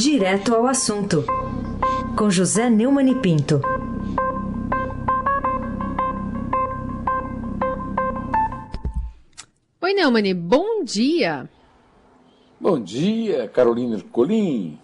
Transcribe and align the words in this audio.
Direto 0.00 0.54
ao 0.54 0.66
assunto, 0.66 1.26
com 2.16 2.30
José 2.30 2.70
Neumann 2.70 3.10
e 3.10 3.14
Pinto. 3.16 3.60
Oi, 9.82 9.92
Neumann, 9.92 10.34
bom 10.34 10.82
dia. 10.84 11.50
Bom 12.58 12.80
dia, 12.80 13.46
Carolina 13.48 13.96
Ercolim, 13.96 14.78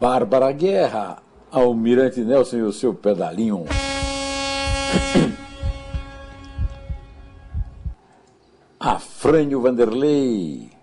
Bárbara 0.00 0.50
Guerra, 0.52 1.22
Almirante 1.52 2.22
Nelson 2.22 2.56
e 2.56 2.62
o 2.62 2.72
seu 2.72 2.94
pedalinho. 2.94 3.66
Afrânio 8.80 9.60
Vanderlei, 9.60 10.73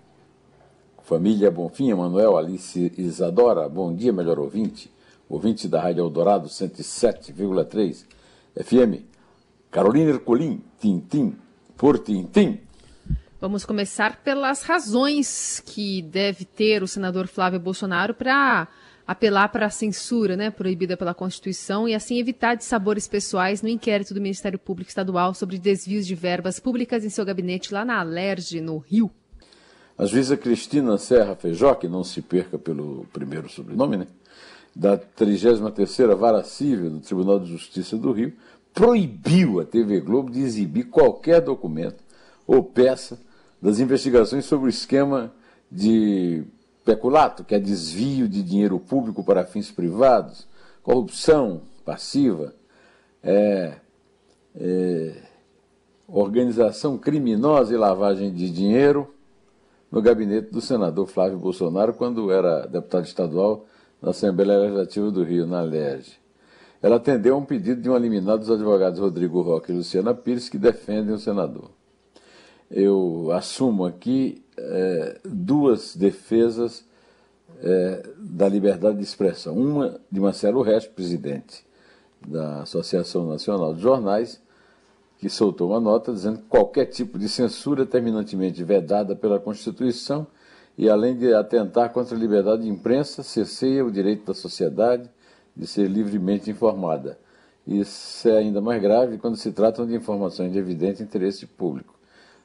família 1.02 1.50
Bonfim, 1.50 1.92
Manuel, 1.92 2.36
Alice 2.36 2.92
Isadora, 2.96 3.68
bom 3.68 3.94
dia, 3.94 4.12
melhor 4.12 4.38
ouvinte, 4.38 4.90
ouvinte 5.28 5.68
da 5.68 5.80
Rádio 5.80 6.02
Eldorado 6.02 6.48
107,3 6.48 8.04
FM, 8.56 9.04
Carolina 9.70 10.10
Ercolim, 10.10 10.62
Tintim, 10.78 11.36
por 11.76 11.98
Tintim. 11.98 12.60
Vamos 13.40 13.64
começar 13.64 14.22
pelas 14.22 14.62
razões 14.62 15.60
que 15.66 16.00
deve 16.02 16.44
ter 16.44 16.82
o 16.82 16.86
senador 16.86 17.26
Flávio 17.26 17.58
Bolsonaro 17.58 18.14
para 18.14 18.68
apelar 19.04 19.48
para 19.48 19.66
a 19.66 19.70
censura 19.70 20.36
né, 20.36 20.50
proibida 20.50 20.96
pela 20.96 21.12
Constituição 21.12 21.88
e 21.88 21.94
assim 21.94 22.20
evitar 22.20 22.54
de 22.54 22.64
sabores 22.64 23.08
pessoais 23.08 23.60
no 23.60 23.68
inquérito 23.68 24.14
do 24.14 24.20
Ministério 24.20 24.58
Público 24.58 24.90
Estadual 24.90 25.34
sobre 25.34 25.58
desvios 25.58 26.06
de 26.06 26.14
verbas 26.14 26.60
públicas 26.60 27.04
em 27.04 27.10
seu 27.10 27.24
gabinete 27.24 27.74
lá 27.74 27.84
na 27.84 27.98
Alerj, 27.98 28.60
no 28.60 28.78
Rio. 28.78 29.10
A 29.96 30.06
juíza 30.06 30.36
Cristina 30.36 30.96
Serra 30.98 31.34
Feijó, 31.34 31.74
que 31.74 31.86
não 31.86 32.02
se 32.02 32.22
perca 32.22 32.58
pelo 32.58 33.06
primeiro 33.12 33.48
sobrenome, 33.48 33.98
né, 33.98 34.06
da 34.74 34.96
33ª 34.96 36.14
Vara 36.16 36.42
Civil 36.42 36.90
do 36.90 37.00
Tribunal 37.00 37.38
de 37.38 37.50
Justiça 37.50 37.96
do 37.96 38.10
Rio, 38.12 38.32
proibiu 38.72 39.60
a 39.60 39.64
TV 39.64 40.00
Globo 40.00 40.30
de 40.30 40.40
exibir 40.40 40.84
qualquer 40.84 41.42
documento 41.42 42.02
ou 42.46 42.62
peça 42.62 43.18
das 43.60 43.78
investigações 43.78 44.46
sobre 44.46 44.66
o 44.66 44.70
esquema 44.70 45.32
de 45.70 46.42
peculato, 46.84 47.44
que 47.44 47.54
é 47.54 47.60
desvio 47.60 48.28
de 48.28 48.42
dinheiro 48.42 48.78
público 48.80 49.22
para 49.22 49.44
fins 49.44 49.70
privados, 49.70 50.46
corrupção 50.82 51.62
passiva, 51.84 52.54
é, 53.22 53.74
é, 54.56 55.14
organização 56.08 56.98
criminosa 56.98 57.72
e 57.72 57.76
lavagem 57.76 58.32
de 58.32 58.50
dinheiro 58.50 59.12
no 59.92 60.00
gabinete 60.00 60.50
do 60.50 60.62
senador 60.62 61.06
Flávio 61.06 61.38
Bolsonaro, 61.38 61.92
quando 61.92 62.32
era 62.32 62.66
deputado 62.66 63.04
estadual 63.04 63.66
na 64.00 64.10
Assembleia 64.10 64.60
Legislativa 64.60 65.10
do 65.10 65.22
Rio, 65.22 65.46
na 65.46 65.60
LERJ. 65.60 66.18
Ela 66.80 66.96
atendeu 66.96 67.34
a 67.34 67.38
um 67.38 67.44
pedido 67.44 67.80
de 67.80 67.90
um 67.90 67.94
eliminado 67.94 68.40
dos 68.40 68.50
advogados 68.50 68.98
Rodrigo 68.98 69.42
Roque 69.42 69.70
e 69.70 69.74
Luciana 69.76 70.14
Pires, 70.14 70.48
que 70.48 70.56
defendem 70.56 71.14
o 71.14 71.18
senador. 71.18 71.70
Eu 72.70 73.28
assumo 73.32 73.84
aqui 73.84 74.42
é, 74.56 75.20
duas 75.24 75.94
defesas 75.94 76.84
é, 77.62 78.02
da 78.16 78.48
liberdade 78.48 78.96
de 78.96 79.04
expressão. 79.04 79.54
Uma 79.54 80.00
de 80.10 80.18
Marcelo 80.18 80.62
Resto, 80.62 80.90
presidente 80.92 81.64
da 82.26 82.62
Associação 82.62 83.28
Nacional 83.28 83.74
de 83.74 83.82
Jornais, 83.82 84.40
que 85.22 85.30
soltou 85.30 85.70
uma 85.70 85.78
nota 85.78 86.12
dizendo 86.12 86.38
que 86.38 86.48
qualquer 86.48 86.86
tipo 86.86 87.16
de 87.16 87.28
censura 87.28 87.86
terminantemente 87.86 88.64
vedada 88.64 89.14
pela 89.14 89.38
Constituição 89.38 90.26
e, 90.76 90.90
além 90.90 91.16
de 91.16 91.32
atentar 91.32 91.92
contra 91.92 92.16
a 92.16 92.18
liberdade 92.18 92.62
de 92.62 92.68
imprensa, 92.68 93.22
cerceia 93.22 93.84
o 93.84 93.92
direito 93.92 94.26
da 94.26 94.34
sociedade 94.34 95.08
de 95.56 95.64
ser 95.64 95.86
livremente 95.88 96.50
informada. 96.50 97.16
Isso 97.64 98.28
é 98.28 98.38
ainda 98.38 98.60
mais 98.60 98.82
grave 98.82 99.16
quando 99.16 99.36
se 99.36 99.52
tratam 99.52 99.86
de 99.86 99.94
informações 99.94 100.50
de 100.50 100.58
evidente 100.58 101.04
interesse 101.04 101.46
público. 101.46 101.94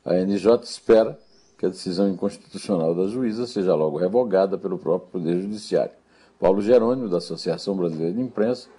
A 0.05 0.13
NJ 0.13 0.61
espera 0.61 1.17
que 1.57 1.65
a 1.65 1.69
decisão 1.69 2.07
inconstitucional 2.07 2.93
da 2.93 3.07
juíza 3.07 3.47
seja 3.47 3.73
logo 3.73 3.97
revogada 3.97 4.55
pelo 4.55 4.77
próprio 4.77 5.09
Poder 5.13 5.41
Judiciário. 5.41 5.95
Paulo 6.39 6.61
Jerônimo, 6.61 7.09
da 7.09 7.17
Associação 7.17 7.75
Brasileira 7.75 8.13
de 8.13 8.21
Imprensa, 8.21 8.69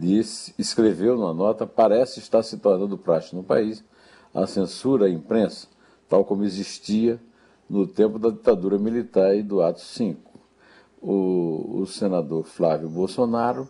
disse, 0.00 0.54
escreveu 0.58 1.16
numa 1.16 1.34
nota: 1.34 1.66
parece 1.66 2.18
estar 2.18 2.42
se 2.42 2.56
tornando 2.56 2.96
praxe 2.96 3.36
no 3.36 3.42
país 3.42 3.84
a 4.34 4.46
censura 4.46 5.06
à 5.06 5.10
imprensa, 5.10 5.68
tal 6.08 6.24
como 6.24 6.44
existia 6.44 7.20
no 7.68 7.86
tempo 7.86 8.18
da 8.18 8.30
ditadura 8.30 8.78
militar 8.78 9.36
e 9.36 9.42
do 9.42 9.60
ato 9.60 9.80
5. 9.80 10.30
O, 11.02 11.80
o 11.80 11.86
senador 11.86 12.44
Flávio 12.44 12.88
Bolsonaro 12.88 13.68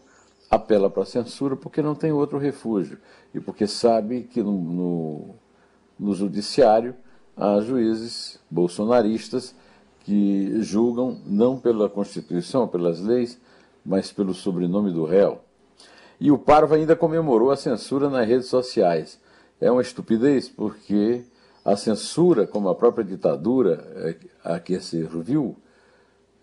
apela 0.50 0.90
para 0.90 1.02
a 1.02 1.06
censura 1.06 1.54
porque 1.56 1.80
não 1.80 1.94
tem 1.94 2.10
outro 2.10 2.38
refúgio 2.38 2.98
e 3.32 3.38
porque 3.38 3.66
sabe 3.66 4.22
que 4.22 4.42
no, 4.42 4.52
no, 4.52 5.34
no 5.98 6.14
judiciário 6.14 6.94
a 7.36 7.60
juízes 7.60 8.40
bolsonaristas 8.50 9.54
que 10.00 10.60
julgam 10.62 11.20
não 11.24 11.58
pela 11.58 11.88
Constituição, 11.88 12.66
pelas 12.66 13.00
leis, 13.00 13.40
mas 13.84 14.12
pelo 14.12 14.34
sobrenome 14.34 14.90
do 14.92 15.04
réu. 15.04 15.40
E 16.20 16.30
o 16.30 16.38
Parva 16.38 16.76
ainda 16.76 16.94
comemorou 16.94 17.50
a 17.50 17.56
censura 17.56 18.10
nas 18.10 18.28
redes 18.28 18.46
sociais. 18.46 19.18
É 19.58 19.70
uma 19.70 19.80
estupidez, 19.80 20.48
porque 20.48 21.24
a 21.64 21.76
censura, 21.76 22.46
como 22.46 22.68
a 22.68 22.74
própria 22.74 23.04
ditadura 23.04 23.84
é, 23.96 24.16
a 24.44 24.60
que 24.60 24.78
se 24.80 25.02
viu, 25.02 25.56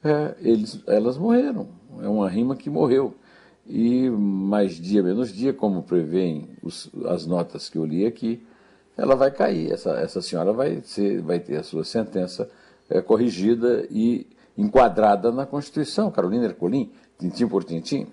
é, 0.03 0.35
eles, 0.39 0.81
elas 0.87 1.17
morreram. 1.17 1.67
É 2.01 2.07
uma 2.07 2.29
rima 2.29 2.55
que 2.55 2.69
morreu. 2.69 3.13
E 3.67 4.09
mais 4.09 4.75
dia 4.75 5.03
menos 5.03 5.31
dia, 5.31 5.53
como 5.53 5.83
prevêem 5.83 6.49
os, 6.63 6.89
as 7.05 7.25
notas 7.25 7.69
que 7.69 7.77
eu 7.77 7.85
li 7.85 8.05
aqui, 8.05 8.41
ela 8.97 9.15
vai 9.15 9.29
cair. 9.29 9.71
Essa, 9.71 9.91
essa 9.99 10.21
senhora 10.21 10.53
vai, 10.53 10.81
ser, 10.83 11.21
vai 11.21 11.39
ter 11.39 11.57
a 11.57 11.63
sua 11.63 11.83
sentença 11.83 12.49
é, 12.89 13.01
corrigida 13.01 13.85
e 13.91 14.25
enquadrada 14.57 15.31
na 15.31 15.45
Constituição. 15.45 16.09
Carolina 16.09 16.45
Ercolim, 16.45 16.91
tintim 17.19 17.47
por 17.47 17.63
tintim. 17.63 18.07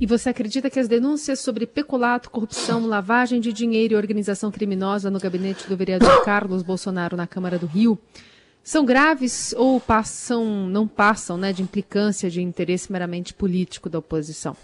E 0.00 0.06
você 0.06 0.28
acredita 0.28 0.70
que 0.70 0.78
as 0.78 0.86
denúncias 0.86 1.40
sobre 1.40 1.66
peculato, 1.66 2.30
corrupção, 2.30 2.86
lavagem 2.86 3.40
de 3.40 3.52
dinheiro 3.52 3.94
e 3.94 3.96
organização 3.96 4.50
criminosa 4.50 5.10
no 5.10 5.18
gabinete 5.18 5.68
do 5.68 5.76
vereador 5.76 6.22
Carlos 6.24 6.62
Bolsonaro 6.62 7.16
na 7.16 7.26
Câmara 7.26 7.58
do 7.58 7.66
Rio 7.66 7.98
são 8.62 8.84
graves 8.84 9.52
ou 9.56 9.80
passam, 9.80 10.68
não 10.68 10.86
passam 10.86 11.36
né, 11.36 11.52
de 11.52 11.62
implicância 11.62 12.30
de 12.30 12.40
interesse 12.40 12.92
meramente 12.92 13.34
político 13.34 13.88
da 13.88 13.98
oposição? 13.98 14.56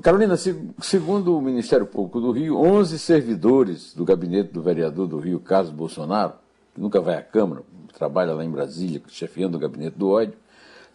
Carolina, 0.00 0.36
segundo 0.80 1.36
o 1.36 1.40
Ministério 1.40 1.86
Público 1.86 2.20
do 2.20 2.32
Rio, 2.32 2.56
11 2.56 2.98
servidores 2.98 3.94
do 3.94 4.04
gabinete 4.04 4.52
do 4.52 4.62
vereador 4.62 5.06
do 5.06 5.18
Rio, 5.18 5.38
Carlos 5.38 5.70
Bolsonaro, 5.70 6.32
que 6.74 6.80
nunca 6.80 7.00
vai 7.00 7.16
à 7.16 7.22
Câmara, 7.22 7.62
trabalha 7.92 8.32
lá 8.32 8.44
em 8.44 8.50
Brasília, 8.50 9.02
chefiando 9.08 9.56
o 9.56 9.60
gabinete 9.60 9.96
do 9.96 10.08
ódio, 10.08 10.34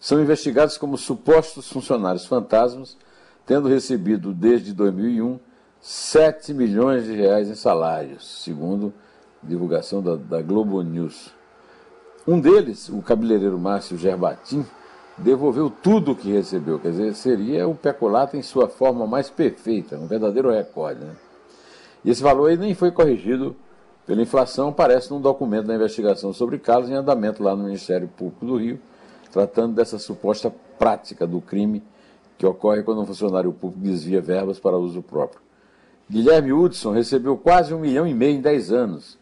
são 0.00 0.20
investigados 0.20 0.78
como 0.78 0.96
supostos 0.96 1.70
funcionários 1.70 2.26
fantasmas, 2.26 2.96
tendo 3.46 3.68
recebido 3.68 4.32
desde 4.32 4.72
2001 4.72 5.38
7 5.80 6.52
milhões 6.52 7.04
de 7.04 7.14
reais 7.14 7.48
em 7.48 7.54
salários, 7.54 8.42
segundo 8.42 8.92
divulgação 9.42 10.02
da, 10.02 10.16
da 10.16 10.42
Globo 10.42 10.82
News. 10.82 11.32
Um 12.26 12.40
deles, 12.40 12.88
o 12.88 13.00
cabeleireiro 13.00 13.58
Márcio 13.58 13.96
Gerbatim, 13.96 14.66
devolveu 15.16 15.70
tudo 15.70 16.12
o 16.12 16.16
que 16.16 16.30
recebeu. 16.30 16.78
Quer 16.78 16.90
dizer, 16.90 17.14
seria 17.14 17.66
o 17.66 17.74
peculato 17.74 18.36
em 18.36 18.42
sua 18.42 18.68
forma 18.68 19.06
mais 19.06 19.30
perfeita, 19.30 19.96
um 19.96 20.06
verdadeiro 20.06 20.50
recorde. 20.50 21.00
Né? 21.00 21.12
E 22.04 22.10
esse 22.10 22.22
valor 22.22 22.50
aí 22.50 22.56
nem 22.56 22.74
foi 22.74 22.90
corrigido 22.90 23.56
pela 24.06 24.22
inflação, 24.22 24.68
aparece 24.68 25.10
num 25.10 25.20
documento 25.20 25.66
da 25.66 25.74
investigação 25.74 26.32
sobre 26.32 26.58
Carlos 26.58 26.90
em 26.90 26.94
andamento 26.94 27.42
lá 27.42 27.54
no 27.54 27.64
Ministério 27.64 28.08
Público 28.08 28.44
do 28.44 28.56
Rio, 28.56 28.80
tratando 29.30 29.74
dessa 29.74 29.98
suposta 29.98 30.52
prática 30.78 31.26
do 31.26 31.40
crime 31.40 31.82
que 32.36 32.46
ocorre 32.46 32.82
quando 32.82 33.00
um 33.00 33.06
funcionário 33.06 33.52
público 33.52 33.84
desvia 33.84 34.20
verbas 34.20 34.60
para 34.60 34.76
uso 34.76 35.02
próprio. 35.02 35.40
Guilherme 36.08 36.52
Hudson 36.52 36.92
recebeu 36.92 37.36
quase 37.36 37.74
um 37.74 37.80
milhão 37.80 38.06
e 38.06 38.14
meio 38.14 38.36
em 38.36 38.40
10 38.40 38.72
anos. 38.72 39.18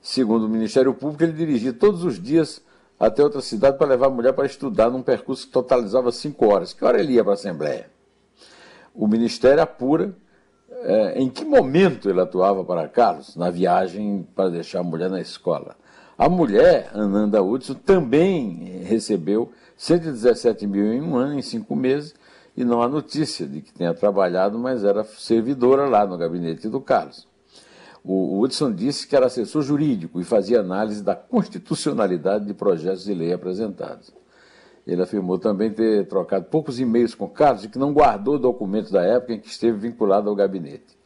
Segundo 0.00 0.46
o 0.46 0.48
Ministério 0.48 0.94
Público, 0.94 1.22
ele 1.22 1.32
dirigia 1.32 1.72
todos 1.72 2.04
os 2.04 2.20
dias 2.20 2.62
até 2.98 3.22
outra 3.22 3.40
cidade 3.40 3.76
para 3.76 3.88
levar 3.88 4.06
a 4.06 4.10
mulher 4.10 4.32
para 4.32 4.46
estudar 4.46 4.88
num 4.88 5.02
percurso 5.02 5.46
que 5.46 5.52
totalizava 5.52 6.12
cinco 6.12 6.46
horas. 6.46 6.72
Que 6.72 6.84
hora 6.84 7.00
ele 7.00 7.14
ia 7.14 7.24
para 7.24 7.32
a 7.32 7.34
Assembleia? 7.34 7.90
O 8.94 9.06
Ministério 9.06 9.62
apura 9.62 10.14
é, 10.70 11.20
em 11.20 11.28
que 11.28 11.44
momento 11.44 12.08
ele 12.08 12.20
atuava 12.20 12.64
para 12.64 12.88
Carlos 12.88 13.36
na 13.36 13.50
viagem 13.50 14.26
para 14.34 14.50
deixar 14.50 14.80
a 14.80 14.84
mulher 14.84 15.10
na 15.10 15.20
escola. 15.20 15.76
A 16.16 16.28
mulher, 16.28 16.90
Ananda 16.94 17.42
Hudson, 17.42 17.74
também 17.74 18.82
recebeu 18.84 19.50
117 19.76 20.64
mil 20.64 20.92
em 20.92 21.02
um 21.02 21.16
ano, 21.16 21.38
em 21.38 21.42
cinco 21.42 21.74
meses, 21.74 22.14
e 22.56 22.64
não 22.64 22.80
há 22.80 22.88
notícia 22.88 23.46
de 23.46 23.60
que 23.60 23.72
tenha 23.72 23.92
trabalhado, 23.92 24.56
mas 24.56 24.84
era 24.84 25.02
servidora 25.02 25.88
lá 25.88 26.06
no 26.06 26.16
gabinete 26.16 26.68
do 26.68 26.80
Carlos. 26.80 27.26
O 28.04 28.38
Hudson 28.40 28.70
disse 28.70 29.08
que 29.08 29.16
era 29.16 29.26
assessor 29.26 29.62
jurídico 29.62 30.20
e 30.20 30.24
fazia 30.24 30.60
análise 30.60 31.02
da 31.02 31.16
constitucionalidade 31.16 32.44
de 32.44 32.54
projetos 32.54 33.04
de 33.04 33.14
lei 33.14 33.32
apresentados. 33.32 34.12
Ele 34.86 35.02
afirmou 35.02 35.38
também 35.38 35.70
ter 35.70 36.06
trocado 36.06 36.44
poucos 36.44 36.78
e-mails 36.78 37.14
com 37.14 37.26
Carlos 37.26 37.64
e 37.64 37.68
que 37.68 37.78
não 37.78 37.92
guardou 37.92 38.38
documentos 38.38 38.92
da 38.92 39.02
época 39.02 39.32
em 39.32 39.40
que 39.40 39.48
esteve 39.48 39.78
vinculado 39.78 40.28
ao 40.28 40.36
gabinete. 40.36 40.96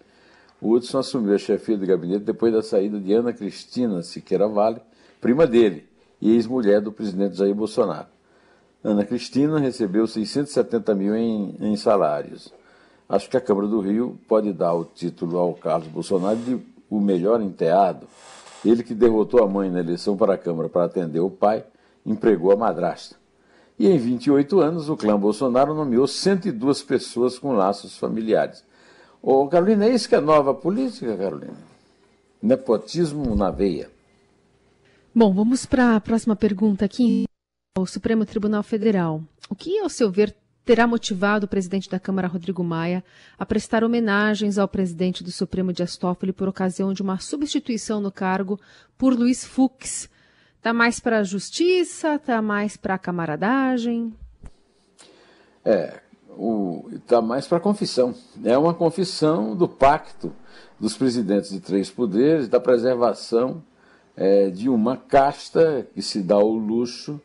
O 0.60 0.72
Hudson 0.72 0.98
assumiu 0.98 1.34
a 1.34 1.38
chefia 1.38 1.78
do 1.78 1.86
gabinete 1.86 2.24
depois 2.24 2.52
da 2.52 2.60
saída 2.60 2.98
de 2.98 3.12
Ana 3.12 3.32
Cristina 3.32 4.02
Siqueira 4.02 4.48
Vale, 4.48 4.82
prima 5.20 5.46
dele 5.46 5.86
e 6.20 6.32
ex-mulher 6.32 6.80
do 6.80 6.92
presidente 6.92 7.36
Jair 7.36 7.54
Bolsonaro. 7.54 8.08
Ana 8.82 9.04
Cristina 9.04 9.58
recebeu 9.58 10.06
670 10.06 10.94
mil 10.94 11.14
em, 11.16 11.56
em 11.60 11.76
salários. 11.76 12.52
Acho 13.08 13.28
que 13.28 13.36
a 13.36 13.40
Câmara 13.40 13.66
do 13.66 13.80
Rio 13.80 14.18
pode 14.28 14.52
dar 14.52 14.74
o 14.74 14.84
título 14.84 15.38
ao 15.38 15.54
Carlos 15.54 15.88
Bolsonaro 15.88 16.36
de 16.36 16.60
o 16.90 17.00
melhor 17.00 17.40
enteado. 17.40 18.06
Ele 18.64 18.82
que 18.82 18.94
derrotou 18.94 19.42
a 19.42 19.48
mãe 19.48 19.70
na 19.70 19.80
eleição 19.80 20.16
para 20.16 20.34
a 20.34 20.38
Câmara 20.38 20.68
para 20.68 20.84
atender 20.84 21.20
o 21.20 21.30
pai, 21.30 21.64
empregou 22.04 22.52
a 22.52 22.56
madrasta. 22.56 23.16
E 23.78 23.88
em 23.88 23.96
28 23.96 24.60
anos, 24.60 24.88
o 24.88 24.96
clã 24.96 25.18
Bolsonaro 25.18 25.74
nomeou 25.74 26.06
102 26.06 26.82
pessoas 26.82 27.38
com 27.38 27.52
laços 27.52 27.96
familiares. 27.96 28.64
Ô, 29.22 29.46
Carolina, 29.46 29.86
é 29.86 29.90
isso 29.90 30.08
que 30.08 30.14
é 30.14 30.20
nova 30.20 30.52
política, 30.52 31.16
Carolina? 31.16 31.56
Nepotismo 32.42 33.34
na 33.36 33.50
veia. 33.50 33.88
Bom, 35.18 35.34
vamos 35.34 35.66
para 35.66 35.96
a 35.96 36.00
próxima 36.00 36.36
pergunta 36.36 36.84
aqui. 36.84 37.24
O 37.76 37.84
Supremo 37.84 38.24
Tribunal 38.24 38.62
Federal. 38.62 39.20
O 39.50 39.54
que, 39.56 39.76
ao 39.80 39.88
seu 39.88 40.12
ver, 40.12 40.32
terá 40.64 40.86
motivado 40.86 41.44
o 41.44 41.48
presidente 41.48 41.90
da 41.90 41.98
Câmara, 41.98 42.28
Rodrigo 42.28 42.62
Maia, 42.62 43.02
a 43.36 43.44
prestar 43.44 43.82
homenagens 43.82 44.58
ao 44.58 44.68
presidente 44.68 45.24
do 45.24 45.32
Supremo 45.32 45.72
Dias 45.72 45.96
Toffoli 45.96 46.32
por 46.32 46.46
ocasião 46.46 46.92
de 46.92 47.02
uma 47.02 47.18
substituição 47.18 48.00
no 48.00 48.12
cargo 48.12 48.60
por 48.96 49.12
Luiz 49.12 49.44
Fux, 49.44 50.08
Tá 50.62 50.72
mais 50.72 51.00
para 51.00 51.18
a 51.18 51.24
justiça? 51.24 52.16
Tá 52.20 52.40
mais 52.40 52.76
para 52.76 52.94
a 52.94 52.98
camaradagem? 52.98 54.14
É, 55.64 56.00
está 56.92 57.20
mais 57.20 57.44
para 57.44 57.58
a 57.58 57.60
confissão. 57.60 58.14
É 58.44 58.56
uma 58.56 58.72
confissão 58.72 59.56
do 59.56 59.66
pacto 59.66 60.32
dos 60.78 60.96
presidentes 60.96 61.50
de 61.50 61.58
três 61.58 61.90
poderes, 61.90 62.48
da 62.48 62.60
preservação 62.60 63.64
é, 64.18 64.50
de 64.50 64.68
uma 64.68 64.96
casta 64.96 65.86
que 65.94 66.02
se 66.02 66.20
dá 66.20 66.36
o 66.36 66.52
luxo 66.54 67.20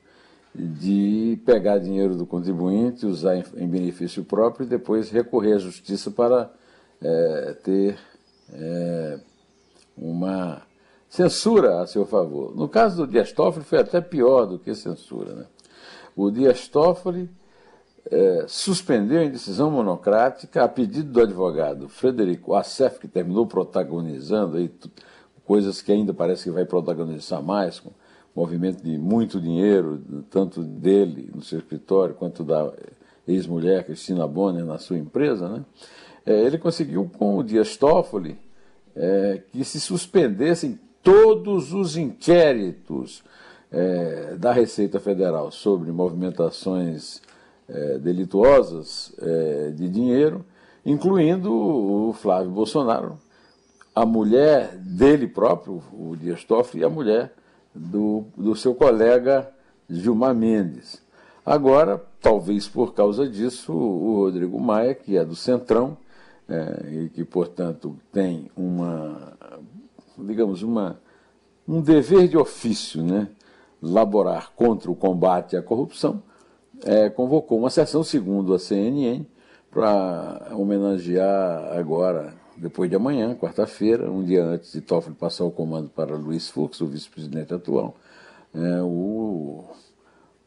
de 0.54 1.42
pegar 1.44 1.80
dinheiro 1.80 2.16
do 2.16 2.28
contribuinte, 2.28 3.07
usar 3.07 3.36
em, 3.36 3.44
em 3.57 3.68
benefício 3.68 4.24
próprio 4.24 4.66
e 4.66 4.69
depois 4.69 5.10
recorrer 5.10 5.54
à 5.54 5.57
justiça 5.57 6.12
para 6.12 6.54
é, 7.01 7.56
ter 7.63 7.98
é, 8.54 9.19
uma 9.98 10.62
censura 11.10 11.81
a 11.81 11.88
seu 11.88 12.06
favor. 12.06 12.56
No 12.56 12.69
caso 12.69 12.98
do 12.98 13.12
Dias 13.12 13.31
Toffoli 13.31 13.66
foi 13.66 13.80
até 13.80 14.00
pior 14.00 14.45
do 14.45 14.60
que 14.60 14.75
censura. 14.75 15.34
Né? 15.34 15.45
O 16.16 16.30
Dias 16.30 16.68
Toffoli 16.68 17.28
é, 18.12 18.45
suspendeu 18.48 19.24
em 19.24 19.31
decisão 19.31 19.72
monocrática, 19.72 20.63
a 20.63 20.68
pedido 20.68 21.12
do 21.12 21.22
advogado 21.22 21.90
Frederico 21.90 22.54
Assef, 22.54 23.00
que 23.00 23.07
terminou 23.07 23.48
protagonizando 23.48 24.57
aí, 24.57 24.69
coisas 25.45 25.81
que 25.81 25.92
ainda 25.92 26.13
parece 26.13 26.44
que 26.45 26.51
vai 26.51 26.66
protagonizar 26.66 27.42
mais, 27.42 27.80
com 27.80 27.92
movimento 28.36 28.84
de 28.84 28.98
muito 28.98 29.40
dinheiro, 29.40 30.01
tanto 30.30 30.63
dele 30.63 31.30
no 31.34 31.42
seu 31.42 31.60
escritório, 31.60 32.16
quanto 32.16 32.44
da 32.44 32.72
ex-mulher 33.28 33.86
Cristina 33.86 34.28
Bonner 34.28 34.66
na 34.66 34.78
sua 34.78 34.98
empresa, 34.98 35.48
né? 35.48 35.66
É, 36.25 36.42
ele 36.42 36.57
conseguiu 36.57 37.10
com 37.18 37.38
o 37.38 37.44
Dias 37.44 37.75
Toffoli 37.75 38.38
é, 38.95 39.42
que 39.51 39.63
se 39.63 39.80
suspendessem 39.80 40.80
todos 41.01 41.74
os 41.74 41.98
inquéritos 41.98 43.24
é, 43.72 44.36
da 44.36 44.54
Receita 44.54 45.00
Federal 45.00 45.51
sobre 45.51 45.92
movimentações 45.92 47.22
é, 47.68 47.98
delituosas 47.98 49.13
é, 49.19 49.72
de 49.72 49.90
dinheiro, 49.90 50.45
incluindo 50.86 51.51
o 51.51 52.13
Flávio 52.13 52.51
Bolsonaro, 52.51 53.18
a 53.95 54.06
mulher 54.06 54.75
dele 54.78 55.28
próprio, 55.28 55.81
o 55.92 56.16
Dias 56.16 56.44
Toffoli, 56.44 56.81
e 56.81 56.86
a 56.86 56.90
mulher 56.90 57.34
do, 57.74 58.25
do 58.36 58.56
seu 58.56 58.74
colega 58.74 59.51
Gilmar 59.90 60.34
Mendes. 60.34 61.01
Agora, 61.45 62.01
talvez 62.22 62.68
por 62.68 62.94
causa 62.94 63.28
disso, 63.28 63.74
o 63.74 64.16
Rodrigo 64.24 64.60
Maia, 64.60 64.95
que 64.95 65.18
é 65.18 65.25
do 65.25 65.36
Centrão, 65.36 65.98
é, 66.48 67.04
e 67.06 67.10
que, 67.10 67.24
portanto, 67.24 67.98
tem 68.12 68.50
uma 68.56 69.34
digamos, 70.18 70.63
uma, 70.63 71.00
um 71.68 71.81
dever 71.81 72.28
de 72.28 72.38
ofício, 72.38 73.01
né? 73.04 73.28
laborar 73.81 74.51
contra 74.56 74.90
o 74.90 74.95
combate 74.95 75.57
à 75.57 75.62
corrupção, 75.62 76.22
é, 76.86 77.10
convocou 77.10 77.60
uma 77.60 77.69
sessão, 77.69 78.04
segundo 78.04 78.54
a 78.54 78.60
CNN, 78.60 79.25
para 79.69 80.51
homenagear 80.51 81.78
agora, 81.78 82.34
depois 82.57 82.89
de 82.89 82.95
amanhã, 82.95 83.35
quarta-feira, 83.35 84.09
um 84.09 84.23
dia 84.23 84.44
antes 84.44 84.71
de 84.71 84.81
Toffoli 84.81 85.15
passar 85.15 85.44
o 85.45 85.51
comando 85.51 85.89
para 85.89 86.15
Luiz 86.15 86.50
Fux, 86.50 86.79
o 86.81 86.88
vice-presidente 86.88 87.53
atual, 87.53 87.95
é, 88.53 88.81
o, 88.81 89.65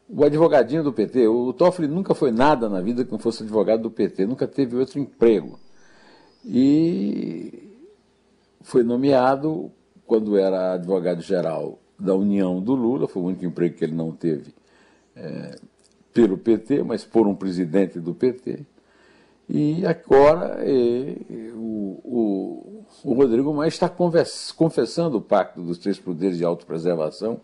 o 0.09 0.23
advogadinho 0.23 0.83
do 0.83 0.93
PT. 0.93 1.27
O 1.27 1.53
Toffoli 1.53 1.87
nunca 1.87 2.15
foi 2.15 2.31
nada 2.31 2.69
na 2.69 2.81
vida 2.81 3.03
que 3.03 3.11
não 3.11 3.19
fosse 3.19 3.43
advogado 3.43 3.83
do 3.83 3.91
PT, 3.91 4.25
nunca 4.25 4.47
teve 4.47 4.75
outro 4.77 4.99
emprego. 4.99 5.59
E 6.45 7.75
foi 8.61 8.83
nomeado 8.83 9.71
quando 10.05 10.37
era 10.37 10.73
advogado-geral 10.73 11.79
da 11.99 12.15
União 12.15 12.61
do 12.61 12.73
Lula, 12.73 13.07
foi 13.07 13.21
o 13.21 13.25
único 13.25 13.45
emprego 13.45 13.75
que 13.75 13.83
ele 13.83 13.95
não 13.95 14.11
teve 14.11 14.53
é, 15.15 15.55
pelo 16.13 16.37
PT, 16.37 16.83
mas 16.83 17.03
por 17.03 17.27
um 17.27 17.35
presidente 17.35 17.99
do 17.99 18.13
PT. 18.13 18.65
E 19.49 19.85
agora 19.85 20.63
e, 20.67 21.51
o, 21.55 22.01
o, 22.03 22.85
o, 23.03 23.13
Rodrigo 23.13 23.53
Maia 23.53 23.69
está 23.69 23.89
confessando 23.89 25.17
o 25.17 25.21
pacto 25.21 25.61
dos 25.61 25.77
três 25.77 25.97
poderes 25.97 26.37
de 26.37 26.43
autopreservação 26.43 27.39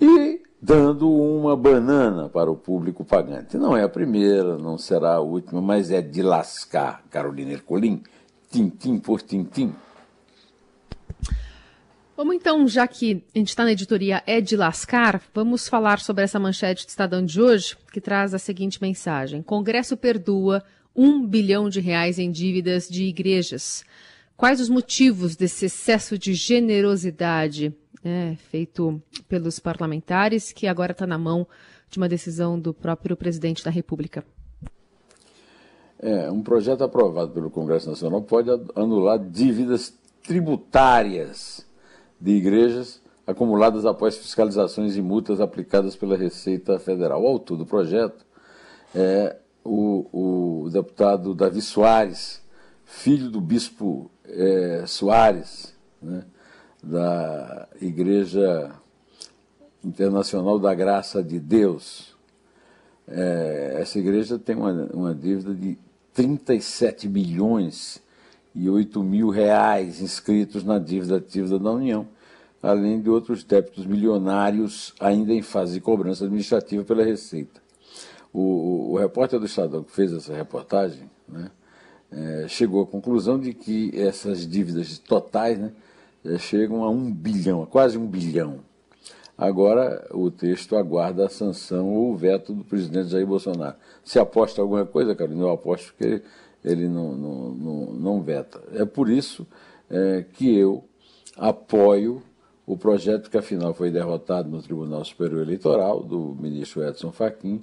e 0.00 0.40
dando 0.60 1.10
uma 1.10 1.56
banana 1.56 2.28
para 2.28 2.50
o 2.50 2.56
público 2.56 3.04
pagante. 3.04 3.58
Não 3.58 3.76
é 3.76 3.82
a 3.82 3.88
primeira, 3.88 4.56
não 4.56 4.78
será 4.78 5.14
a 5.14 5.20
última, 5.20 5.60
mas 5.60 5.90
é 5.90 6.00
de 6.00 6.22
lascar 6.22 7.02
Carolina 7.10 7.52
Ercolim, 7.52 8.00
tintim 8.48 8.98
por 8.98 9.20
tintim. 9.20 9.74
Vamos 12.16 12.36
então, 12.36 12.68
já 12.68 12.86
que 12.86 13.24
a 13.34 13.38
gente 13.38 13.48
está 13.48 13.64
na 13.64 13.72
editoria 13.72 14.22
É 14.26 14.40
de 14.40 14.54
Lascar, 14.56 15.20
vamos 15.34 15.66
falar 15.66 15.98
sobre 15.98 16.22
essa 16.22 16.38
manchete 16.38 16.86
do 16.86 16.88
Estadão 16.90 17.24
de 17.24 17.40
hoje, 17.40 17.76
que 17.92 18.00
traz 18.00 18.32
a 18.32 18.38
seguinte 18.38 18.80
mensagem: 18.80 19.42
Congresso 19.42 19.96
perdoa 19.96 20.62
um 20.94 21.26
bilhão 21.26 21.68
de 21.68 21.80
reais 21.80 22.18
em 22.18 22.30
dívidas 22.30 22.88
de 22.88 23.04
igrejas. 23.04 23.84
Quais 24.36 24.60
os 24.60 24.68
motivos 24.68 25.36
desse 25.36 25.66
excesso 25.66 26.18
de 26.18 26.34
generosidade 26.34 27.74
né, 28.02 28.36
feito 28.50 29.00
pelos 29.28 29.58
parlamentares, 29.58 30.52
que 30.52 30.66
agora 30.66 30.92
está 30.92 31.06
na 31.06 31.18
mão 31.18 31.46
de 31.88 31.98
uma 31.98 32.08
decisão 32.08 32.58
do 32.58 32.74
próprio 32.74 33.16
presidente 33.16 33.64
da 33.64 33.70
República? 33.70 34.24
É, 35.98 36.30
um 36.30 36.42
projeto 36.42 36.82
aprovado 36.82 37.30
pelo 37.30 37.50
Congresso 37.50 37.88
Nacional 37.88 38.22
pode 38.22 38.50
anular 38.74 39.18
dívidas 39.18 39.94
tributárias 40.24 41.64
de 42.20 42.32
igrejas 42.32 43.00
acumuladas 43.24 43.86
após 43.86 44.16
fiscalizações 44.16 44.96
e 44.96 45.02
multas 45.02 45.40
aplicadas 45.40 45.94
pela 45.94 46.16
Receita 46.16 46.78
Federal. 46.78 47.22
O 47.22 47.28
autor 47.28 47.56
do 47.56 47.66
projeto 47.66 48.24
é 48.94 49.36
o, 49.64 50.64
o 50.64 50.70
deputado 50.70 51.34
Davi 51.34 51.60
Soares, 51.60 52.40
filho 52.84 53.30
do 53.30 53.40
bispo 53.40 54.10
é, 54.24 54.84
Soares, 54.86 55.74
né, 56.00 56.24
da 56.82 57.68
Igreja 57.80 58.72
Internacional 59.84 60.58
da 60.58 60.74
Graça 60.74 61.22
de 61.22 61.38
Deus. 61.38 62.16
É, 63.06 63.76
essa 63.78 63.98
igreja 63.98 64.38
tem 64.38 64.56
uma, 64.56 64.72
uma 64.92 65.14
dívida 65.14 65.54
de 65.54 65.78
37 66.14 67.08
milhões 67.08 68.00
e 68.54 68.68
8 68.68 69.02
mil 69.02 69.30
reais 69.30 70.00
inscritos 70.00 70.62
na 70.62 70.78
dívida 70.78 71.16
ativa 71.16 71.58
da 71.58 71.70
União, 71.70 72.06
além 72.62 73.00
de 73.00 73.08
outros 73.10 73.42
débitos 73.42 73.86
milionários 73.86 74.94
ainda 75.00 75.32
em 75.32 75.42
fase 75.42 75.74
de 75.74 75.80
cobrança 75.80 76.24
administrativa 76.24 76.84
pela 76.84 77.02
Receita. 77.04 77.61
O, 78.32 78.92
o, 78.92 78.96
repórter 78.98 79.38
do 79.38 79.46
Estadão 79.46 79.82
que 79.82 79.92
fez 79.92 80.12
essa 80.12 80.34
reportagem 80.34 81.10
né, 81.28 81.50
é, 82.10 82.46
chegou 82.48 82.82
à 82.82 82.86
conclusão 82.86 83.38
de 83.38 83.52
que 83.52 83.90
essas 83.94 84.46
dívidas 84.46 84.98
totais 84.98 85.58
né, 85.58 85.72
é, 86.24 86.38
chegam 86.38 86.82
a 86.82 86.90
um 86.90 87.12
bilhão, 87.12 87.62
a 87.62 87.66
quase 87.66 87.98
um 87.98 88.06
bilhão. 88.06 88.60
Agora 89.36 90.06
o 90.12 90.30
texto 90.30 90.76
aguarda 90.76 91.26
a 91.26 91.28
sanção 91.28 91.88
ou 91.94 92.12
o 92.12 92.16
veto 92.16 92.52
do 92.52 92.64
presidente 92.64 93.08
Jair 93.08 93.26
Bolsonaro. 93.26 93.76
Se 94.04 94.18
aposta 94.18 94.62
alguma 94.62 94.86
coisa, 94.86 95.14
Carolina, 95.14 95.42
eu 95.42 95.50
aposto 95.50 95.94
que 95.94 96.22
ele 96.64 96.88
não, 96.88 97.12
não, 97.14 97.50
não, 97.50 97.92
não 97.92 98.22
veta. 98.22 98.62
É 98.72 98.84
por 98.84 99.10
isso 99.10 99.46
é, 99.90 100.24
que 100.32 100.56
eu 100.56 100.84
apoio 101.36 102.22
o 102.66 102.76
projeto 102.76 103.30
que 103.30 103.36
afinal 103.36 103.74
foi 103.74 103.90
derrotado 103.90 104.48
no 104.48 104.62
Tribunal 104.62 105.04
Superior 105.04 105.42
Eleitoral, 105.42 106.02
do 106.02 106.36
ministro 106.38 106.86
Edson 106.86 107.10
Fachin, 107.10 107.62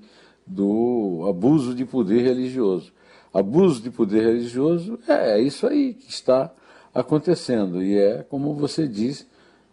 do 0.49 1.25
abuso 1.29 1.75
de 1.75 1.85
poder 1.85 2.23
religioso. 2.23 2.91
Abuso 3.31 3.81
de 3.81 3.91
poder 3.91 4.23
religioso 4.23 4.99
é, 5.07 5.37
é 5.37 5.41
isso 5.41 5.67
aí 5.67 5.93
que 5.93 6.09
está 6.09 6.51
acontecendo. 6.93 7.83
E 7.83 7.97
é, 7.97 8.23
como 8.23 8.55
você 8.55 8.87
diz, 8.87 9.27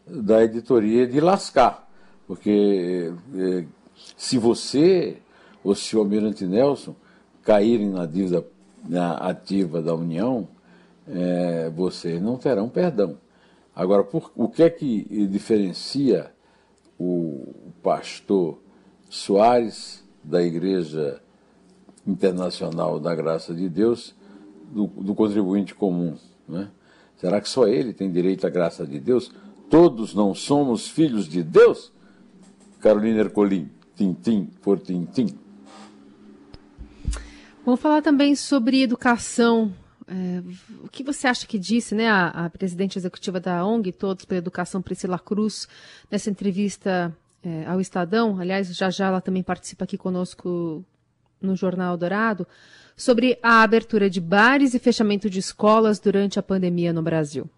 da 0.07 0.45
editoria 0.45 1.07
de 1.07 1.19
lascar. 1.19 1.89
Porque 2.27 3.11
é, 3.35 3.65
se 4.17 4.37
você 4.37 5.17
ou 5.65 5.75
se 5.75 5.97
o 5.97 6.01
Almirante 6.01 6.47
Nelson 6.47 6.95
caírem 7.43 7.89
na 7.89 8.05
dívida 8.05 8.47
na 8.87 9.15
ativa 9.15 9.83
da 9.83 9.95
União, 9.95 10.47
é, 11.09 11.71
vocês 11.71 12.21
não 12.21 12.37
terão 12.37 12.69
perdão. 12.69 13.19
Agora, 13.75 14.05
por, 14.05 14.31
o 14.37 14.49
que 14.49 14.63
é 14.63 14.71
que 14.71 15.27
diferencia 15.27 16.31
o 16.99 17.73
pastor 17.83 18.59
Soares, 19.09 20.06
da 20.27 20.43
Igreja 20.43 21.21
Internacional 22.07 22.99
da 22.99 23.15
Graça 23.15 23.55
de 23.55 23.69
Deus, 23.69 24.15
do, 24.73 24.87
do 24.87 25.15
contribuinte 25.15 25.75
comum? 25.75 26.17
Né? 26.49 26.69
Será 27.17 27.41
que 27.41 27.49
só 27.49 27.67
ele 27.67 27.93
tem 27.93 28.11
direito 28.11 28.47
à 28.47 28.51
graça 28.51 28.87
de 28.87 28.99
Deus? 28.99 29.33
Todos 29.71 30.15
não 30.15 30.35
somos 30.35 30.89
filhos 30.89 31.29
de 31.29 31.43
Deus? 31.43 31.93
Carolina 32.81 33.21
Ercolim, 33.21 33.71
tintim 33.95 34.47
por 34.63 34.79
tintim. 34.79 35.29
Vamos 37.65 37.81
falar 37.81 38.03
também 38.03 38.35
sobre 38.35 38.83
educação. 38.83 39.73
É, 40.07 40.43
o 40.85 40.89
que 40.89 41.03
você 41.03 41.27
acha 41.27 41.47
que 41.47 41.59
disse 41.59 41.95
né, 41.95 42.09
a, 42.09 42.29
a, 42.29 42.51
presidente 42.51 42.97
executiva 42.97 43.41
da 43.41 43.67
ONG 43.67 43.91
Todos 43.91 44.25
pela 44.25 44.39
Educação, 44.39 44.81
Priscila 44.81 45.19
Cruz, 45.19 45.67
nessa 46.09 46.31
entrevista 46.31 47.17
é, 47.47 47.65
ao 47.65 47.81
Estadão? 47.81 48.41
Aliás, 48.41 48.75
já 48.77 48.91
já 48.91 49.07
ela 49.07 49.21
também 49.21 49.43
participa 49.43 49.85
aqui 49.85 49.97
conosco 49.97 50.85
no 51.41 51.55
Jornal 51.55 51.97
Dourado, 51.97 52.47
sobre 52.97 53.39
a 53.43 53.63
abertura 53.63 54.11
de 54.11 54.21
bares 54.21 54.75
e 54.75 54.81
fechamento 54.81 55.31
de 55.31 55.39
escolas 55.39 56.01
durante 56.01 56.39
a 56.39 56.43
pandemia 56.43 56.93
no 56.93 57.03
Brasil. 57.03 57.49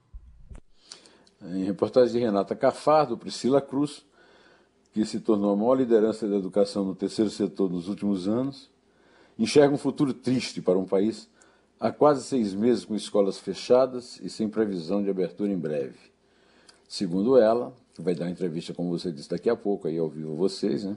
Em 1.40 1.64
reportagem 1.64 2.12
de 2.12 2.18
Renata 2.18 2.54
Cafardo, 2.54 3.16
Priscila 3.16 3.62
Cruz, 3.62 4.04
que 4.92 5.06
se 5.06 5.20
tornou 5.20 5.52
a 5.52 5.56
maior 5.56 5.76
liderança 5.76 6.28
da 6.28 6.36
educação 6.36 6.84
no 6.84 6.94
terceiro 6.94 7.30
setor 7.30 7.70
nos 7.70 7.88
últimos 7.88 8.28
anos, 8.28 8.68
enxerga 9.38 9.72
um 9.72 9.78
futuro 9.78 10.12
triste 10.12 10.60
para 10.60 10.76
um 10.76 10.84
país 10.84 11.30
há 11.80 11.90
quase 11.90 12.24
seis 12.24 12.52
meses 12.52 12.84
com 12.84 12.94
escolas 12.94 13.38
fechadas 13.38 14.20
e 14.20 14.28
sem 14.28 14.48
previsão 14.48 15.02
de 15.02 15.08
abertura 15.08 15.50
em 15.50 15.58
breve. 15.58 15.98
Segundo 16.88 17.38
ela, 17.38 17.72
que 17.98 18.02
vai 18.04 18.14
dar 18.14 18.30
entrevista, 18.30 18.72
como 18.72 18.96
você 18.96 19.10
disse, 19.10 19.28
daqui 19.28 19.50
a 19.50 19.56
pouco, 19.56 19.88
aí 19.88 19.98
ao 19.98 20.08
vivo 20.08 20.36
vocês, 20.36 20.84
né? 20.84 20.96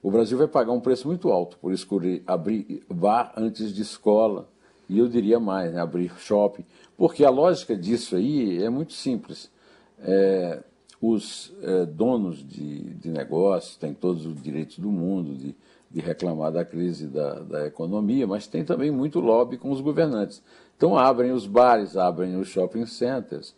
O 0.00 0.08
Brasil 0.08 0.38
vai 0.38 0.46
pagar 0.46 0.70
um 0.70 0.78
preço 0.78 1.08
muito 1.08 1.32
alto 1.32 1.58
por 1.58 1.72
escolher 1.72 2.22
abrir 2.24 2.84
bar 2.88 3.32
antes 3.36 3.74
de 3.74 3.82
escola, 3.82 4.48
e 4.88 5.00
eu 5.00 5.08
diria 5.08 5.40
mais, 5.40 5.72
né, 5.72 5.80
abrir 5.80 6.12
shopping, 6.16 6.64
porque 6.96 7.24
a 7.24 7.30
lógica 7.30 7.76
disso 7.76 8.14
aí 8.14 8.62
é 8.62 8.70
muito 8.70 8.92
simples. 8.92 9.50
É, 9.98 10.62
os 11.02 11.52
é, 11.60 11.84
donos 11.84 12.46
de, 12.46 12.94
de 12.94 13.10
negócios 13.10 13.76
têm 13.76 13.92
todos 13.92 14.24
os 14.24 14.40
direitos 14.40 14.78
do 14.78 14.90
mundo 14.92 15.34
de, 15.34 15.56
de 15.90 16.00
reclamar 16.00 16.52
da 16.52 16.64
crise 16.64 17.08
da, 17.08 17.40
da 17.40 17.66
economia, 17.66 18.28
mas 18.28 18.46
tem 18.46 18.64
também 18.64 18.92
muito 18.92 19.18
lobby 19.18 19.58
com 19.58 19.72
os 19.72 19.80
governantes. 19.80 20.40
Então 20.76 20.96
abrem 20.96 21.32
os 21.32 21.48
bares, 21.48 21.96
abrem 21.96 22.36
os 22.36 22.46
shopping 22.46 22.86
centers. 22.86 23.54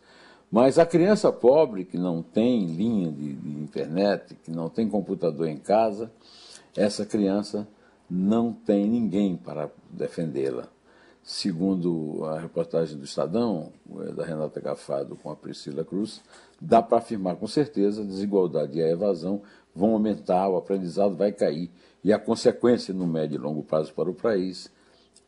Mas 0.51 0.77
a 0.77 0.85
criança 0.85 1.31
pobre 1.31 1.85
que 1.85 1.97
não 1.97 2.21
tem 2.21 2.65
linha 2.65 3.09
de, 3.09 3.33
de 3.33 3.49
internet, 3.51 4.35
que 4.43 4.51
não 4.51 4.67
tem 4.69 4.89
computador 4.89 5.47
em 5.47 5.57
casa, 5.57 6.11
essa 6.75 7.05
criança 7.05 7.65
não 8.09 8.51
tem 8.51 8.85
ninguém 8.85 9.37
para 9.37 9.71
defendê-la. 9.89 10.67
Segundo 11.23 12.25
a 12.25 12.39
reportagem 12.39 12.97
do 12.97 13.05
Estadão, 13.05 13.71
é, 14.01 14.11
da 14.11 14.25
Renata 14.25 14.59
Gafado 14.59 15.15
com 15.15 15.29
a 15.29 15.35
Priscila 15.35 15.85
Cruz, 15.85 16.21
dá 16.59 16.81
para 16.81 16.97
afirmar 16.97 17.37
com 17.37 17.47
certeza 17.47 18.01
a 18.01 18.05
desigualdade 18.05 18.77
e 18.77 18.83
a 18.83 18.89
evasão 18.89 19.41
vão 19.73 19.93
aumentar, 19.93 20.49
o 20.49 20.57
aprendizado 20.57 21.15
vai 21.15 21.31
cair 21.31 21.71
e 22.03 22.11
a 22.11 22.19
consequência 22.19 22.93
no 22.93 23.07
médio 23.07 23.35
e 23.35 23.37
longo 23.37 23.63
prazo 23.63 23.93
para 23.93 24.09
o 24.09 24.13
país 24.13 24.69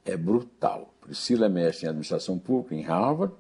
é 0.03 0.17
brutal. 0.17 0.93
Priscila 0.99 1.45
é 1.45 1.49
mestre 1.49 1.85
em 1.85 1.89
administração 1.89 2.37
pública 2.37 2.75
em 2.75 2.81
Harvard 2.81 3.33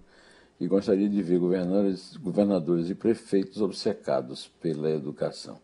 e 0.63 0.67
gostaria 0.67 1.09
de 1.09 1.21
ver 1.21 1.39
governadores, 1.39 2.15
governadores 2.15 2.89
e 2.89 2.95
prefeitos 2.95 3.61
obcecados 3.61 4.49
pela 4.61 4.89
educação. 4.89 5.59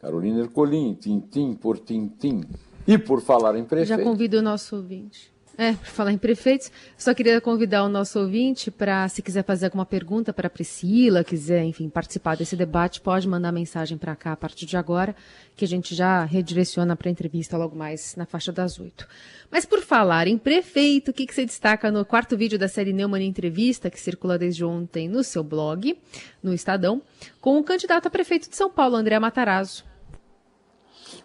Carolina 0.00 0.40
Ercolim, 0.40 0.94
tintim 0.94 1.54
por 1.54 1.78
tintim. 1.78 2.44
E 2.86 2.96
por 2.96 3.20
falar 3.20 3.56
em 3.56 3.64
prefeito. 3.64 3.88
Já 3.88 4.04
convido 4.04 4.38
o 4.38 4.42
nosso 4.42 4.76
ouvinte. 4.76 5.33
É, 5.56 5.72
por 5.72 5.86
falar 5.86 6.10
em 6.10 6.18
prefeitos, 6.18 6.70
só 6.98 7.14
queria 7.14 7.40
convidar 7.40 7.84
o 7.84 7.88
nosso 7.88 8.18
ouvinte 8.18 8.72
para, 8.72 9.08
se 9.08 9.22
quiser 9.22 9.44
fazer 9.44 9.66
alguma 9.66 9.86
pergunta 9.86 10.32
para 10.32 10.48
a 10.48 10.50
Priscila, 10.50 11.22
quiser, 11.22 11.62
enfim, 11.62 11.88
participar 11.88 12.36
desse 12.36 12.56
debate, 12.56 13.00
pode 13.00 13.28
mandar 13.28 13.52
mensagem 13.52 13.96
para 13.96 14.16
cá 14.16 14.32
a 14.32 14.36
partir 14.36 14.66
de 14.66 14.76
agora, 14.76 15.14
que 15.54 15.64
a 15.64 15.68
gente 15.68 15.94
já 15.94 16.24
redireciona 16.24 16.96
para 16.96 17.08
a 17.08 17.12
entrevista 17.12 17.56
logo 17.56 17.76
mais 17.76 18.16
na 18.16 18.26
faixa 18.26 18.50
das 18.50 18.80
oito. 18.80 19.06
Mas 19.48 19.64
por 19.64 19.80
falar 19.80 20.26
em 20.26 20.36
prefeito, 20.36 21.12
o 21.12 21.14
que, 21.14 21.24
que 21.24 21.32
você 21.32 21.46
destaca 21.46 21.88
no 21.88 22.04
quarto 22.04 22.36
vídeo 22.36 22.58
da 22.58 22.66
série 22.66 22.92
Neumann 22.92 23.24
Entrevista, 23.24 23.88
que 23.88 24.00
circula 24.00 24.36
desde 24.36 24.64
ontem 24.64 25.08
no 25.08 25.22
seu 25.22 25.44
blog, 25.44 25.96
no 26.42 26.52
Estadão, 26.52 27.00
com 27.40 27.60
o 27.60 27.62
candidato 27.62 28.08
a 28.08 28.10
prefeito 28.10 28.50
de 28.50 28.56
São 28.56 28.68
Paulo, 28.68 28.96
André 28.96 29.16
Matarazzo. 29.20 29.84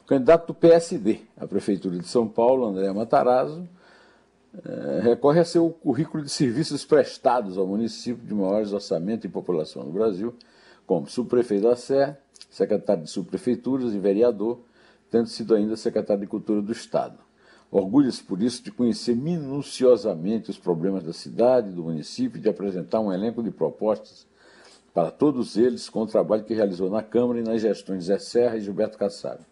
O 0.03 0.05
candidato 0.05 0.47
do 0.47 0.53
PSD 0.53 1.21
à 1.35 1.47
Prefeitura 1.47 1.97
de 1.97 2.07
São 2.07 2.27
Paulo, 2.27 2.67
André 2.67 2.91
Matarazzo, 2.93 3.67
é, 4.65 4.99
recorre 5.01 5.39
a 5.39 5.45
seu 5.45 5.69
currículo 5.69 6.23
de 6.23 6.29
serviços 6.29 6.83
prestados 6.83 7.57
ao 7.57 7.67
município 7.67 8.25
de 8.25 8.33
maiores 8.33 8.73
orçamento 8.73 9.25
e 9.25 9.29
população 9.29 9.83
no 9.83 9.91
Brasil, 9.91 10.33
como 10.87 11.07
subprefeito 11.07 11.67
da 11.67 11.75
Sé, 11.75 12.17
secretário 12.49 13.03
de 13.03 13.11
subprefeituras 13.11 13.93
e 13.93 13.99
vereador, 13.99 14.59
tendo 15.11 15.27
sido 15.27 15.53
ainda 15.53 15.75
secretário 15.75 16.21
de 16.21 16.27
Cultura 16.27 16.61
do 16.61 16.71
Estado. 16.71 17.17
Orgulha-se, 17.71 18.23
por 18.23 18.41
isso, 18.41 18.63
de 18.63 18.71
conhecer 18.71 19.15
minuciosamente 19.15 20.49
os 20.49 20.57
problemas 20.57 21.03
da 21.03 21.13
cidade, 21.13 21.69
do 21.69 21.83
município, 21.83 22.39
e 22.39 22.41
de 22.41 22.49
apresentar 22.49 22.99
um 22.99 23.13
elenco 23.13 23.43
de 23.43 23.51
propostas 23.51 24.27
para 24.91 25.11
todos 25.11 25.55
eles 25.55 25.87
com 25.87 26.01
o 26.01 26.07
trabalho 26.07 26.43
que 26.43 26.55
realizou 26.55 26.89
na 26.89 27.03
Câmara 27.03 27.39
e 27.39 27.43
nas 27.43 27.61
gestões 27.61 27.99
de 27.99 28.05
Zé 28.05 28.17
Serra 28.17 28.57
e 28.57 28.61
Gilberto 28.61 28.97
Kassab. 28.97 29.45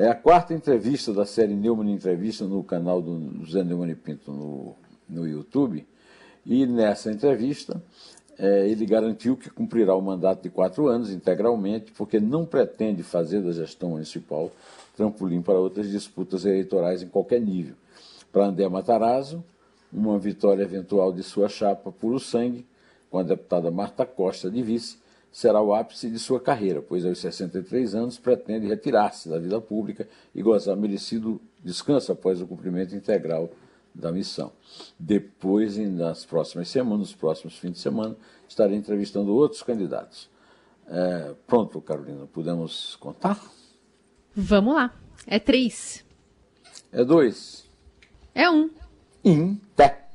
É 0.00 0.08
a 0.08 0.14
quarta 0.14 0.54
entrevista 0.54 1.12
da 1.12 1.26
série 1.26 1.52
Neumann 1.52 1.92
Entrevista 1.92 2.46
no 2.46 2.64
canal 2.64 3.02
do 3.02 3.44
José 3.44 3.62
Neumann 3.62 3.94
Pinto 3.94 4.32
no, 4.32 4.74
no 5.06 5.28
YouTube. 5.28 5.86
E 6.46 6.64
nessa 6.64 7.12
entrevista, 7.12 7.82
é, 8.38 8.66
ele 8.66 8.86
garantiu 8.86 9.36
que 9.36 9.50
cumprirá 9.50 9.94
o 9.94 10.00
mandato 10.00 10.42
de 10.42 10.48
quatro 10.48 10.88
anos 10.88 11.10
integralmente, 11.10 11.92
porque 11.92 12.18
não 12.18 12.46
pretende 12.46 13.02
fazer 13.02 13.42
da 13.42 13.52
gestão 13.52 13.90
municipal 13.90 14.50
trampolim 14.96 15.42
para 15.42 15.58
outras 15.58 15.90
disputas 15.90 16.46
eleitorais 16.46 17.02
em 17.02 17.08
qualquer 17.08 17.42
nível. 17.42 17.74
Para 18.32 18.46
André 18.46 18.66
Matarazzo, 18.70 19.44
uma 19.92 20.18
vitória 20.18 20.62
eventual 20.62 21.12
de 21.12 21.22
sua 21.22 21.46
chapa 21.46 21.92
puro 21.92 22.18
sangue, 22.18 22.64
com 23.10 23.18
a 23.18 23.22
deputada 23.22 23.70
Marta 23.70 24.06
Costa 24.06 24.50
de 24.50 24.62
vice, 24.62 24.96
será 25.32 25.60
o 25.60 25.72
ápice 25.72 26.10
de 26.10 26.18
sua 26.18 26.40
carreira, 26.40 26.82
pois 26.82 27.04
aos 27.04 27.18
63 27.18 27.94
anos 27.94 28.18
pretende 28.18 28.66
retirar-se 28.66 29.28
da 29.28 29.38
vida 29.38 29.60
pública 29.60 30.08
e 30.34 30.42
gozar 30.42 30.76
merecido 30.76 31.40
descanso 31.62 32.12
após 32.12 32.40
o 32.40 32.46
cumprimento 32.46 32.94
integral 32.94 33.50
da 33.94 34.10
missão. 34.10 34.52
Depois, 34.98 35.76
nas 35.76 36.24
próximas 36.24 36.68
semanas, 36.68 36.98
nos 36.98 37.14
próximos 37.14 37.58
fins 37.58 37.72
de 37.72 37.78
semana, 37.78 38.16
estarei 38.48 38.76
entrevistando 38.76 39.34
outros 39.34 39.62
candidatos. 39.62 40.28
É, 40.88 41.34
pronto, 41.46 41.80
Carolina, 41.80 42.26
podemos 42.26 42.96
contar? 42.96 43.40
Vamos 44.34 44.74
lá. 44.74 44.94
É 45.26 45.38
três. 45.38 46.04
É 46.90 47.04
dois. 47.04 47.68
É 48.34 48.50
um. 48.50 48.70
Pé. 49.76 50.09